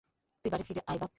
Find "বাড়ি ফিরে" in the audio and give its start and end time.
0.51-0.81